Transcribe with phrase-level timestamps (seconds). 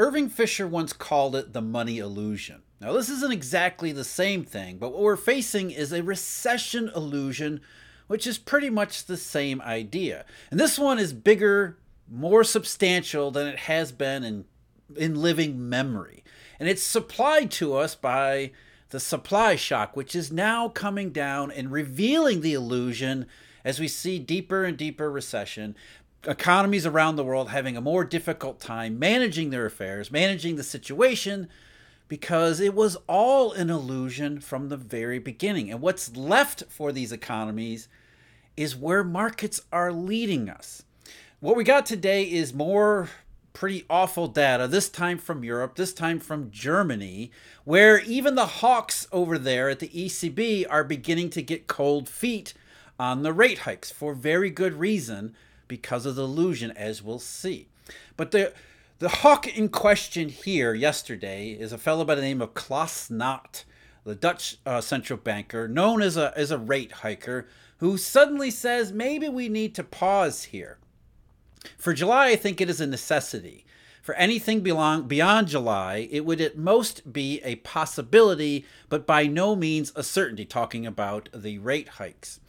[0.00, 2.62] Irving Fisher once called it the money illusion.
[2.80, 7.60] Now, this isn't exactly the same thing, but what we're facing is a recession illusion,
[8.06, 10.24] which is pretty much the same idea.
[10.50, 11.76] And this one is bigger,
[12.10, 14.46] more substantial than it has been in,
[14.96, 16.24] in living memory.
[16.58, 18.52] And it's supplied to us by
[18.88, 23.26] the supply shock, which is now coming down and revealing the illusion
[23.66, 25.76] as we see deeper and deeper recession.
[26.26, 31.48] Economies around the world having a more difficult time managing their affairs, managing the situation,
[32.08, 35.70] because it was all an illusion from the very beginning.
[35.70, 37.88] And what's left for these economies
[38.54, 40.82] is where markets are leading us.
[41.40, 43.08] What we got today is more
[43.54, 47.30] pretty awful data, this time from Europe, this time from Germany,
[47.64, 52.52] where even the hawks over there at the ECB are beginning to get cold feet
[52.98, 55.34] on the rate hikes for very good reason
[55.70, 57.68] because of the illusion, as we'll see.
[58.16, 58.52] But the
[58.98, 63.64] the hawk in question here yesterday is a fellow by the name of Klaas Knot,
[64.04, 68.92] the Dutch uh, central banker, known as a as a rate hiker, who suddenly says
[68.92, 70.78] maybe we need to pause here.
[71.78, 73.64] For July, I think it is a necessity.
[74.02, 79.54] For anything belong, beyond July, it would at most be a possibility, but by no
[79.54, 82.40] means a certainty, talking about the rate hikes.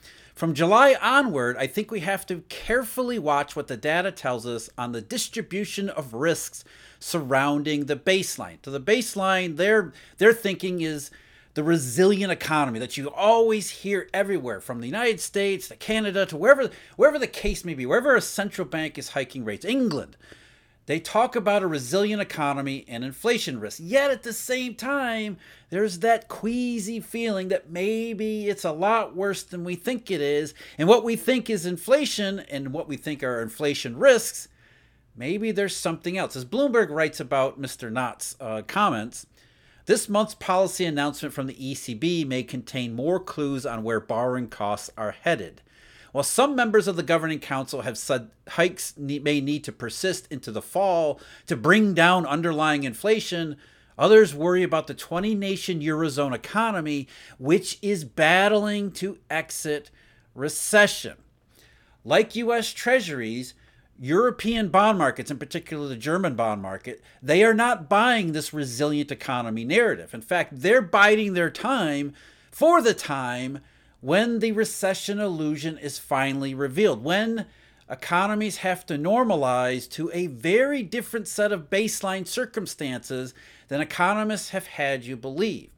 [0.41, 4.71] From July onward, I think we have to carefully watch what the data tells us
[4.75, 6.63] on the distribution of risks
[6.99, 8.57] surrounding the baseline.
[8.65, 11.11] So the baseline, their their thinking is
[11.53, 16.37] the resilient economy that you always hear everywhere from the United States to Canada to
[16.37, 20.17] wherever wherever the case may be, wherever a central bank is hiking rates, England.
[20.87, 23.79] They talk about a resilient economy and inflation risk.
[23.81, 25.37] Yet at the same time,
[25.69, 30.53] there's that queasy feeling that maybe it's a lot worse than we think it is.
[30.77, 34.47] And what we think is inflation and what we think are inflation risks,
[35.15, 36.35] maybe there's something else.
[36.35, 37.91] As Bloomberg writes about Mr.
[37.91, 39.27] Knot's uh, comments,
[39.85, 44.89] this month's policy announcement from the ECB may contain more clues on where borrowing costs
[44.97, 45.61] are headed.
[46.11, 50.51] While some members of the governing council have said hikes may need to persist into
[50.51, 53.55] the fall to bring down underlying inflation,
[53.97, 57.07] others worry about the 20 nation Eurozone economy,
[57.37, 59.89] which is battling to exit
[60.35, 61.17] recession.
[62.03, 63.53] Like US Treasuries,
[63.99, 69.11] European bond markets, in particular the German bond market, they are not buying this resilient
[69.11, 70.13] economy narrative.
[70.13, 72.13] In fact, they're biding their time
[72.49, 73.59] for the time
[74.01, 77.45] when the recession illusion is finally revealed, when
[77.89, 83.33] economies have to normalize to a very different set of baseline circumstances
[83.67, 85.69] than economists have had you believe.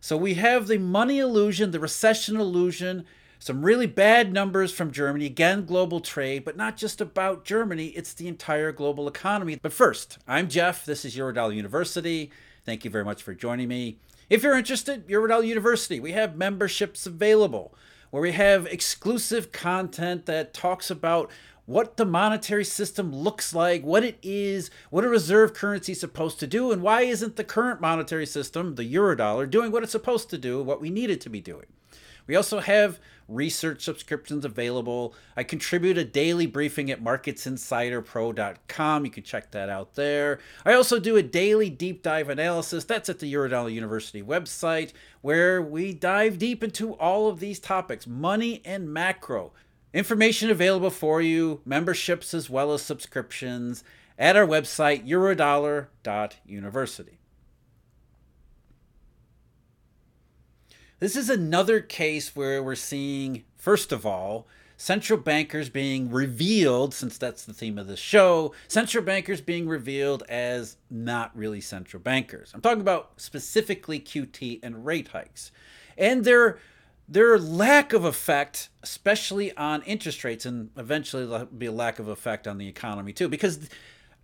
[0.00, 3.04] So we have the money illusion, the recession illusion,
[3.40, 5.26] some really bad numbers from Germany.
[5.26, 9.58] Again, global trade, but not just about Germany, it's the entire global economy.
[9.60, 10.84] But first, I'm Jeff.
[10.84, 12.30] This is Eurodollar University.
[12.64, 13.98] Thank you very much for joining me.
[14.30, 17.74] If you're interested, Eurodollar University, we have memberships available
[18.10, 21.30] where we have exclusive content that talks about
[21.64, 26.38] what the monetary system looks like, what it is, what a reserve currency is supposed
[26.40, 30.28] to do, and why isn't the current monetary system, the eurodollar, doing what it's supposed
[30.28, 31.66] to do, what we need it to be doing.
[32.26, 35.14] We also have research subscriptions available.
[35.36, 39.04] I contribute a daily briefing at marketsinsiderpro.com.
[39.04, 40.40] You can check that out there.
[40.64, 42.82] I also do a daily deep dive analysis.
[42.84, 48.06] That's at the Eurodollar University website, where we dive deep into all of these topics
[48.06, 49.52] money and macro.
[49.92, 53.84] Information available for you, memberships as well as subscriptions
[54.18, 57.18] at our website, eurodollar.university.
[61.00, 67.18] This is another case where we're seeing, first of all, central bankers being revealed, since
[67.18, 72.50] that's the theme of the show, central bankers being revealed as not really central bankers.
[72.52, 75.52] I'm talking about specifically QT and rate hikes.
[75.96, 76.58] And their
[77.10, 82.08] their lack of effect, especially on interest rates, and eventually there'll be a lack of
[82.08, 83.68] effect on the economy too, because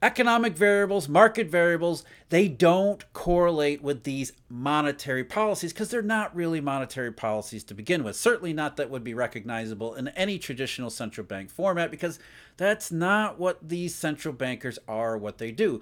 [0.05, 6.61] economic variables, market variables, they don't correlate with these monetary policies because they're not really
[6.61, 8.15] monetary policies to begin with.
[8.15, 12.19] Certainly not that would be recognizable in any traditional central bank format because
[12.59, 15.81] that's not what these central bankers are, what they do.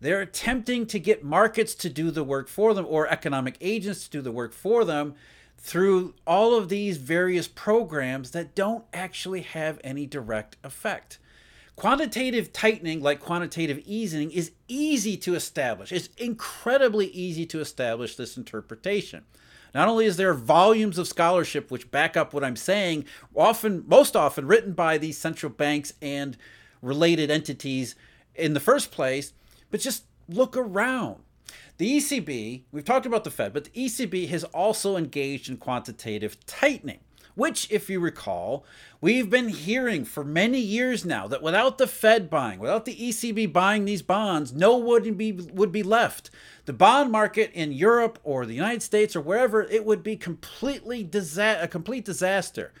[0.00, 4.10] They're attempting to get markets to do the work for them or economic agents to
[4.10, 5.16] do the work for them
[5.58, 11.18] through all of these various programs that don't actually have any direct effect.
[11.76, 15.92] Quantitative tightening, like quantitative easing, is easy to establish.
[15.92, 19.24] It's incredibly easy to establish this interpretation.
[19.74, 24.16] Not only is there volumes of scholarship which back up what I'm saying, often, most
[24.16, 26.38] often written by these central banks and
[26.80, 27.94] related entities
[28.34, 29.34] in the first place,
[29.70, 31.16] but just look around.
[31.76, 36.38] The ECB, we've talked about the Fed, but the ECB has also engaged in quantitative
[36.46, 37.00] tightening,
[37.36, 38.64] which, if you recall,
[39.00, 43.52] we've been hearing for many years now that without the Fed buying, without the ECB
[43.52, 46.30] buying these bonds, no would be would be left.
[46.64, 51.04] The bond market in Europe or the United States or wherever it would be completely
[51.04, 52.72] disa- a complete disaster.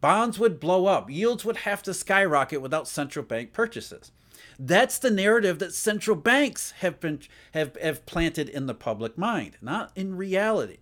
[0.00, 4.10] Bonds would blow up, yields would have to skyrocket without central bank purchases.
[4.58, 7.20] That's the narrative that central banks have been
[7.52, 10.78] have, have planted in the public mind, not in reality.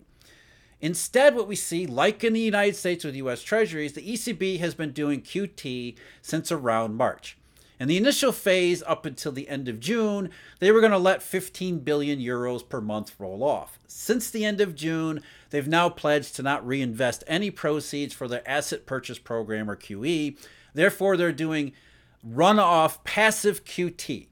[0.79, 4.75] Instead, what we see, like in the United States with US Treasuries, the ECB has
[4.75, 7.37] been doing QT since around March.
[7.79, 11.21] In the initial phase, up until the end of June, they were going to let
[11.21, 13.77] 15 billion euros per month roll off.
[13.87, 15.21] Since the end of June,
[15.51, 20.37] they've now pledged to not reinvest any proceeds for their asset purchase program or QE.
[20.73, 21.71] Therefore, they're doing
[22.27, 24.27] runoff passive QT.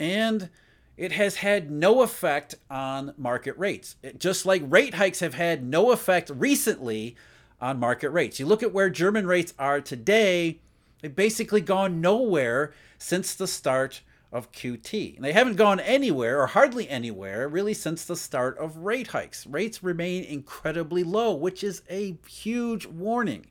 [0.00, 0.50] And
[0.96, 3.96] it has had no effect on market rates.
[4.02, 7.16] It, just like rate hikes have had no effect recently
[7.60, 8.38] on market rates.
[8.38, 10.60] You look at where German rates are today,
[11.00, 14.02] they've basically gone nowhere since the start
[14.32, 15.16] of QT.
[15.16, 19.46] And they haven't gone anywhere or hardly anywhere really since the start of rate hikes.
[19.46, 23.46] Rates remain incredibly low, which is a huge warning.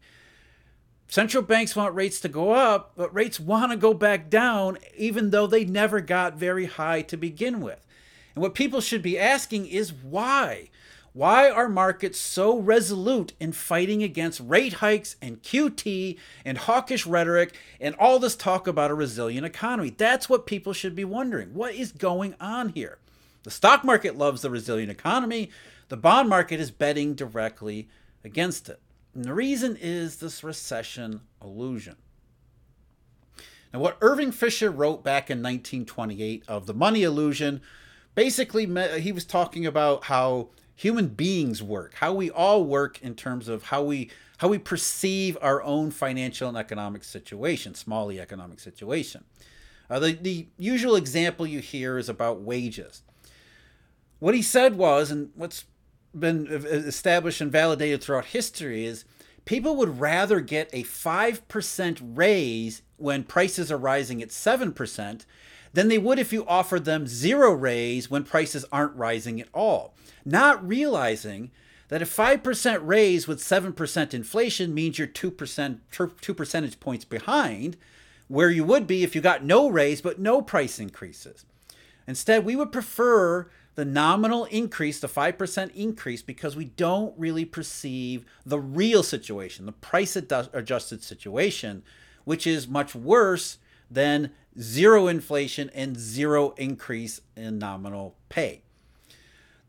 [1.12, 5.32] Central banks want rates to go up, but rates want to go back down, even
[5.32, 7.86] though they never got very high to begin with.
[8.34, 10.70] And what people should be asking is why?
[11.12, 17.58] Why are markets so resolute in fighting against rate hikes and QT and hawkish rhetoric
[17.82, 19.90] and all this talk about a resilient economy?
[19.90, 21.54] That's what people should be wondering.
[21.54, 23.00] What is going on here?
[23.44, 25.50] The stock market loves the resilient economy,
[25.90, 27.90] the bond market is betting directly
[28.24, 28.80] against it.
[29.14, 31.98] And the reason is this recession illusion.
[33.74, 37.62] Now, what Irving Fisher wrote back in 1928 of the money illusion,
[38.16, 38.66] basically,
[39.00, 43.64] he was talking about how human beings work, how we all work in terms of
[43.64, 44.10] how we
[44.40, 49.24] how we perceive our own financial and economic situation, small economic situation.
[49.88, 53.04] Uh, the, the usual example you hear is about wages.
[54.18, 55.66] What he said was, and what's
[56.18, 59.06] been established and validated throughout history is
[59.46, 65.26] people would rather get a 5% raise when prices are rising at 7%
[65.74, 69.94] than they would if you offered them zero raise when prices aren't rising at all.
[70.26, 71.52] Not realizing
[71.88, 75.80] that a 5% raise with 7% inflation means you're 2%,
[76.22, 77.78] 2 percentage points behind
[78.28, 81.46] where you would be if you got no raise but no price increases.
[82.08, 88.26] Instead, we would prefer the nominal increase, the 5% increase, because we don't really perceive
[88.46, 91.84] the real situation, the price adjusted situation,
[92.26, 93.58] which is much worse
[93.90, 98.62] than zero inflation and zero increase in nominal pay.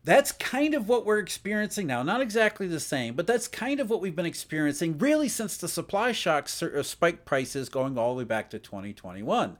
[0.05, 2.03] That's kind of what we're experiencing now.
[2.03, 5.69] Not exactly the same, but that's kind of what we've been experiencing really since the
[5.69, 9.57] supply shock uh, spiked prices going all the way back to 2021.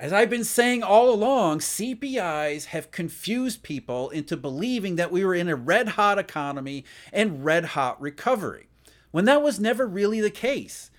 [0.00, 5.34] As I've been saying all along, CPIs have confused people into believing that we were
[5.34, 8.68] in a red hot economy and red hot recovery,
[9.10, 10.92] when that was never really the case.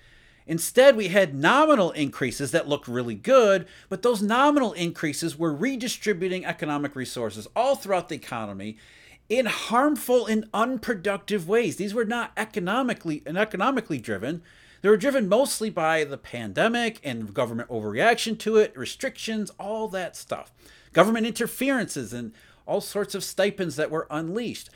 [0.46, 6.44] Instead, we had nominal increases that looked really good, but those nominal increases were redistributing
[6.44, 8.76] economic resources all throughout the economy
[9.30, 11.76] in harmful and unproductive ways.
[11.76, 14.42] These were not economically and economically driven.
[14.82, 20.16] They were driven mostly by the pandemic and government overreaction to it, restrictions, all that
[20.16, 20.52] stuff.
[20.92, 22.32] Government interferences and
[22.66, 24.70] all sorts of stipends that were unleashed.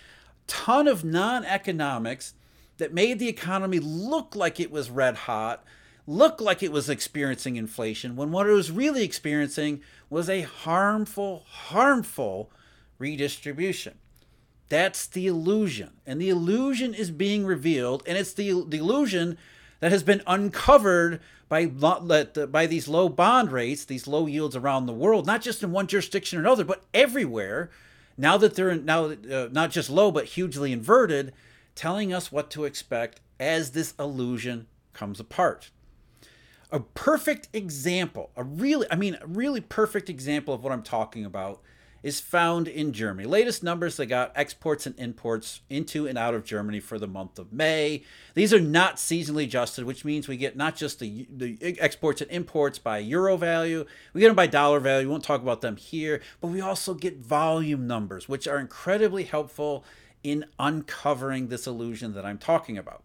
[0.46, 2.34] Ton of non-economics
[2.76, 5.64] that made the economy look like it was red hot,
[6.06, 9.80] look like it was experiencing inflation, when what it was really experiencing
[10.10, 12.50] was a harmful, harmful
[12.98, 13.94] redistribution.
[14.68, 15.92] That's the illusion.
[16.04, 19.38] And the illusion is being revealed, and it's the, the illusion
[19.84, 24.94] that has been uncovered by by these low bond rates, these low yields around the
[24.94, 27.68] world, not just in one jurisdiction or another, but everywhere.
[28.16, 31.34] Now that they're now uh, not just low but hugely inverted,
[31.74, 35.68] telling us what to expect as this illusion comes apart.
[36.72, 41.26] A perfect example, a really, I mean, a really perfect example of what I'm talking
[41.26, 41.60] about
[42.04, 43.26] is found in Germany.
[43.26, 47.38] Latest numbers they got exports and imports into and out of Germany for the month
[47.38, 48.04] of May.
[48.34, 52.30] These are not seasonally adjusted, which means we get not just the, the exports and
[52.30, 55.06] imports by euro value, we get them by dollar value.
[55.06, 59.24] We won't talk about them here, but we also get volume numbers, which are incredibly
[59.24, 59.82] helpful
[60.22, 63.02] in uncovering this illusion that I'm talking about.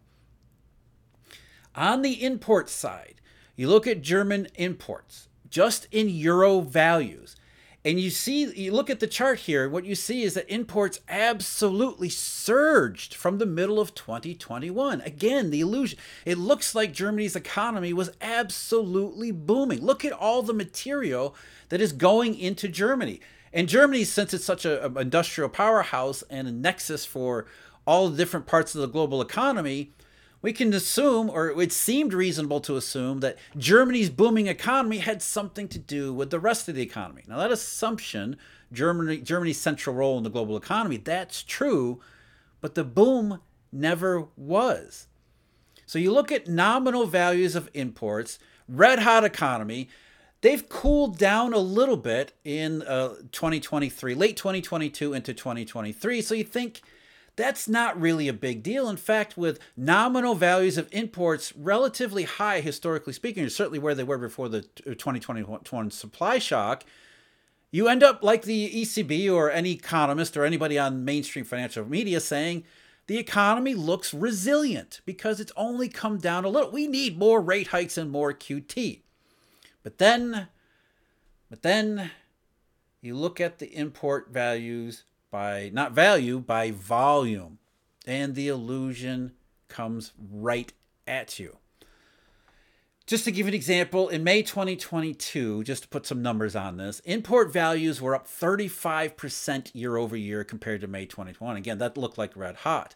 [1.74, 3.22] On the import side,
[3.56, 7.38] you look at German imports, just in euro values
[7.86, 11.00] And you see, you look at the chart here, what you see is that imports
[11.08, 15.00] absolutely surged from the middle of 2021.
[15.02, 15.98] Again, the illusion.
[16.26, 19.82] It looks like Germany's economy was absolutely booming.
[19.82, 21.36] Look at all the material
[21.70, 23.22] that is going into Germany.
[23.54, 27.46] And Germany, since it's such an industrial powerhouse and a nexus for
[27.88, 29.94] all the different parts of the global economy,
[30.42, 35.68] we can assume, or it seemed reasonable to assume, that Germany's booming economy had something
[35.68, 37.24] to do with the rest of the economy.
[37.28, 38.38] Now, that assumption,
[38.72, 42.00] Germany, Germany's central role in the global economy, that's true,
[42.62, 43.40] but the boom
[43.72, 45.08] never was.
[45.86, 49.90] So you look at nominal values of imports, red hot economy,
[50.42, 56.22] they've cooled down a little bit in uh, 2023, late 2022 into 2023.
[56.22, 56.82] So you think
[57.40, 58.90] that's not really a big deal.
[58.90, 64.04] In fact, with nominal values of imports relatively high, historically speaking, or certainly where they
[64.04, 66.84] were before the uh, 2021 supply shock,
[67.72, 72.20] you end up like the ECB or any economist or anybody on mainstream financial media
[72.20, 72.66] saying
[73.08, 76.72] the economy looks resilient because it's only come down a little.
[76.72, 79.00] We need more rate hikes and more QT.
[79.82, 80.50] But then,
[81.50, 82.12] but then
[83.02, 87.60] you look at the import values by not value, by volume.
[88.08, 89.34] And the illusion
[89.68, 90.72] comes right
[91.08, 91.58] at you.
[93.10, 97.00] Just to give an example, in May 2022, just to put some numbers on this,
[97.02, 101.58] import values were up 35% year over year compared to May 2021.
[101.58, 102.94] Again, that looked like red hot.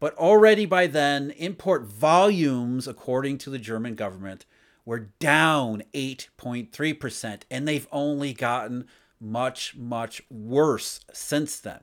[0.00, 4.46] But already by then, import volumes, according to the German government,
[4.86, 8.86] were down 8.3%, and they've only gotten
[9.20, 11.80] much, much worse since then.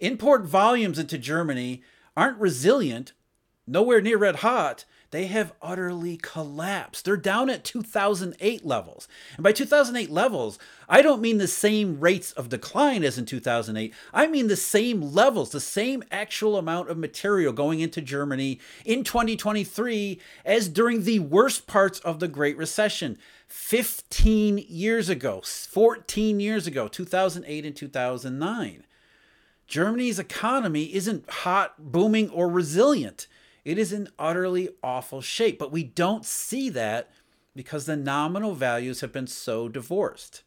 [0.00, 1.82] Import volumes into Germany
[2.16, 3.12] aren't resilient,
[3.66, 4.84] nowhere near red hot.
[5.14, 7.04] They have utterly collapsed.
[7.04, 9.06] They're down at 2008 levels.
[9.36, 13.94] And by 2008 levels, I don't mean the same rates of decline as in 2008.
[14.12, 19.04] I mean the same levels, the same actual amount of material going into Germany in
[19.04, 23.16] 2023 as during the worst parts of the Great Recession.
[23.46, 28.84] 15 years ago, 14 years ago, 2008 and 2009.
[29.68, 33.28] Germany's economy isn't hot, booming, or resilient.
[33.64, 35.58] It is in utterly awful shape.
[35.58, 37.10] But we don't see that
[37.54, 40.42] because the nominal values have been so divorced.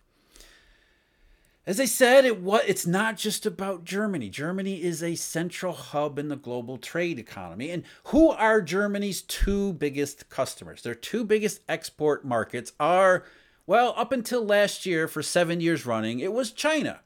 [1.66, 4.30] As I said, it what it's not just about Germany.
[4.30, 7.72] Germany is a central hub in the global trade economy.
[7.72, 10.82] And who are Germany's two biggest customers?
[10.82, 13.26] Their two biggest export markets are
[13.66, 17.02] well, up until last year for 7 years running, it was China.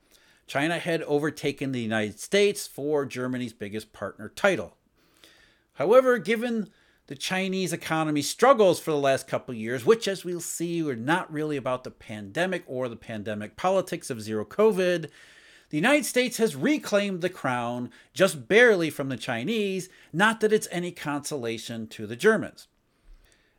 [0.46, 4.78] China had overtaken the United States for Germany's biggest partner title.
[5.74, 6.70] However, given
[7.08, 11.32] the Chinese economy struggles for the last couple years, which, as we'll see, are not
[11.32, 15.10] really about the pandemic or the pandemic politics of zero COVID.
[15.70, 20.68] The United States has reclaimed the crown just barely from the Chinese, not that it's
[20.72, 22.68] any consolation to the Germans.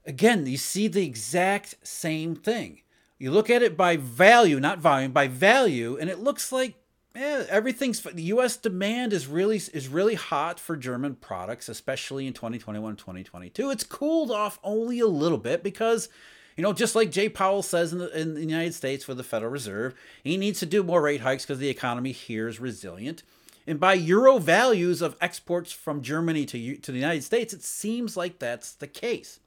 [0.07, 2.83] Again, you see the exact same thing.
[3.19, 6.82] You look at it by value, not volume, by value, and it looks like
[7.15, 8.57] yeah, everything's the U.S.
[8.57, 13.71] demand is really is really hot for German products, especially in 2021, 2022.
[13.71, 16.09] It's cooled off only a little bit because,
[16.57, 19.23] you know, just like Jay Powell says in the, in the United States for the
[19.23, 23.23] Federal Reserve, he needs to do more rate hikes because the economy here is resilient.
[23.67, 28.17] And by euro values of exports from Germany to to the United States, it seems
[28.17, 29.39] like that's the case.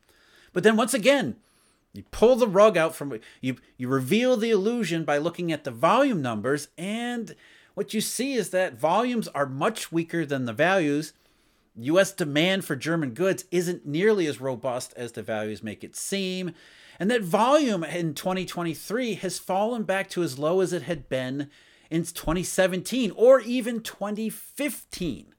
[0.54, 1.38] But then once again,
[1.94, 5.72] you pull the rug out from you you reveal the illusion by looking at the
[5.72, 7.36] volume numbers and
[7.76, 11.14] what you see is that volumes are much weaker than the values.
[11.76, 16.54] US demand for German goods isn't nearly as robust as the values make it seem,
[17.00, 21.50] and that volume in 2023 has fallen back to as low as it had been
[21.90, 25.36] in 2017 or even 2015.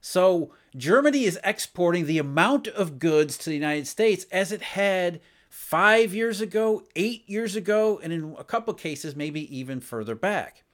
[0.00, 5.20] So, Germany is exporting the amount of goods to the United States as it had
[5.48, 10.64] five years ago, eight years ago, and in a couple cases, maybe even further back.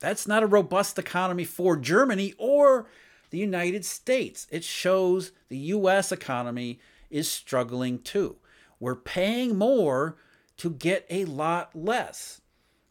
[0.00, 2.86] That's not a robust economy for Germany or
[3.30, 4.46] the United States.
[4.50, 8.36] It shows the US economy is struggling too.
[8.78, 10.16] We're paying more
[10.58, 12.40] to get a lot less.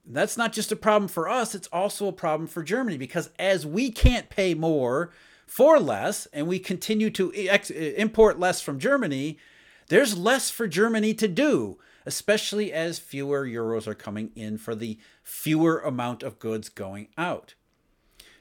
[0.05, 3.65] That's not just a problem for us, it's also a problem for Germany because as
[3.65, 5.11] we can't pay more
[5.47, 9.39] for less and we continue to ex- import less from Germany,
[9.87, 14.99] there's less for Germany to do especially as fewer euros are coming in for the
[15.23, 17.55] fewer amount of goods going out.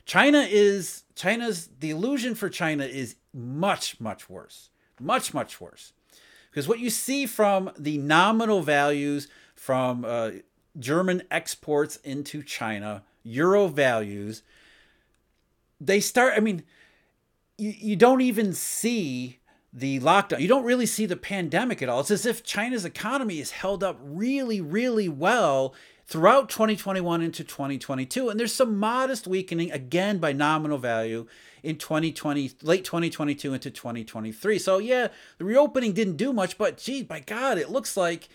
[0.05, 4.71] China is China's the illusion for China is much much worse.
[5.01, 5.93] Much much worse.
[6.51, 10.31] Because what you see from the nominal values from uh,
[10.79, 14.43] German exports into China, euro values,
[15.81, 16.63] they start, I mean,
[17.59, 19.41] you, you don't even see
[19.75, 20.41] the lockdown.
[20.41, 22.01] You don't really see the pandemic at all.
[22.01, 25.75] It's as if China's economy is held up really, really well
[26.07, 28.29] throughout 2021 into 2022.
[28.29, 31.27] And there's some modest weakening again by nominal value
[31.65, 34.59] in 2020, late 2022 into 2023.
[34.59, 38.29] So yeah, the reopening didn't do much, but gee, by God, it looks like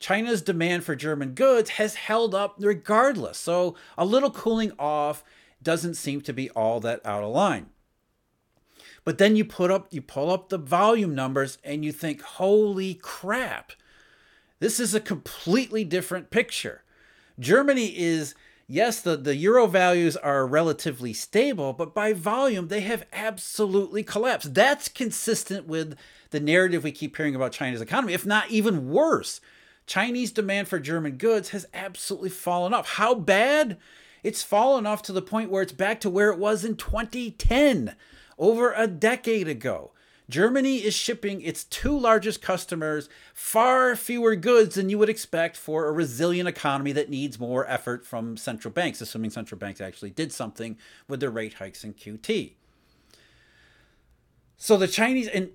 [0.00, 3.38] China's demand for German goods has held up regardless.
[3.38, 5.22] So a little cooling off
[5.62, 7.66] doesn't seem to be all that out of line.
[9.04, 12.94] But then you put up you pull up the volume numbers and you think, "Holy
[12.94, 13.72] crap.
[14.60, 16.82] This is a completely different picture."
[17.38, 18.34] Germany is
[18.66, 24.54] yes, the, the euro values are relatively stable, but by volume, they have absolutely collapsed.
[24.54, 25.96] That's consistent with
[26.30, 29.40] the narrative we keep hearing about China's economy, if not even worse.
[29.86, 32.88] Chinese demand for German goods has absolutely fallen off.
[32.92, 33.76] How bad?
[34.22, 37.94] It's fallen off to the point where it's back to where it was in 2010,
[38.38, 39.92] over a decade ago.
[40.30, 45.86] Germany is shipping its two largest customers far fewer goods than you would expect for
[45.86, 50.32] a resilient economy that needs more effort from central banks, assuming central banks actually did
[50.32, 52.54] something with their rate hikes in QT.
[54.56, 55.50] So the Chinese, and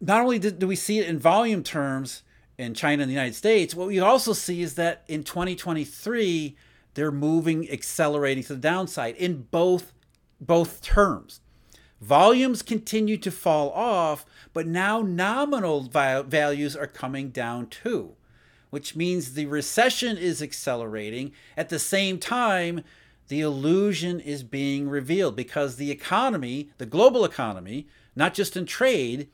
[0.00, 2.24] not only do we see it in volume terms
[2.58, 6.56] in China and the United States, what we also see is that in 2023,
[6.94, 9.92] they're moving, accelerating to the downside in both
[10.40, 11.40] both terms.
[12.02, 18.16] Volumes continue to fall off, but now nominal values are coming down too,
[18.70, 21.30] which means the recession is accelerating.
[21.56, 22.82] At the same time,
[23.28, 29.28] the illusion is being revealed because the economy, the global economy, not just in trade,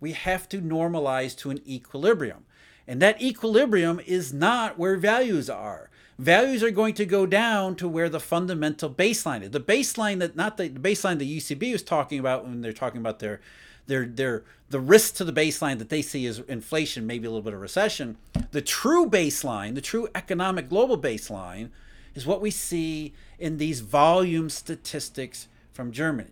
[0.00, 2.46] we have to normalize to an equilibrium.
[2.88, 7.88] And that equilibrium is not where values are values are going to go down to
[7.88, 9.50] where the fundamental baseline is.
[9.50, 13.18] The baseline that not the, baseline the ECB is talking about when they're talking about
[13.18, 13.40] their
[13.86, 17.42] their their the risk to the baseline that they see is inflation, maybe a little
[17.42, 18.16] bit of recession.
[18.50, 21.70] The true baseline, the true economic global baseline,
[22.14, 26.30] is what we see in these volume statistics from Germany.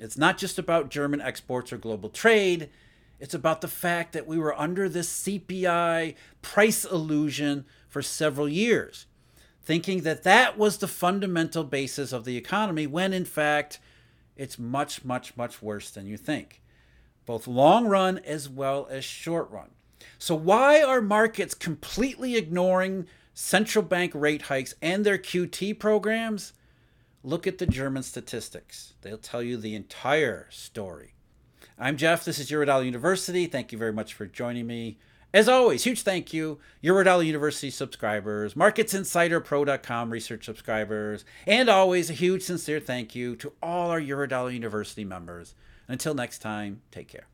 [0.00, 2.70] It's not just about German exports or global trade.
[3.20, 9.06] It's about the fact that we were under this CPI price illusion for several years
[9.62, 13.78] thinking that that was the fundamental basis of the economy, when in fact,
[14.36, 16.62] it's much, much, much worse than you think,
[17.26, 19.70] both long run as well as short run.
[20.18, 26.54] So, why are markets completely ignoring central bank rate hikes and their QT programs?
[27.22, 31.14] Look at the German statistics, they'll tell you the entire story.
[31.78, 32.24] I'm Jeff.
[32.24, 33.46] This is Eurodollar University.
[33.46, 34.98] Thank you very much for joining me.
[35.32, 42.42] As always, huge thank you, Eurodollar University subscribers, MarketsInsiderPro.com research subscribers, and always a huge
[42.42, 45.54] sincere thank you to all our Eurodollar University members.
[45.86, 47.29] Until next time, take care.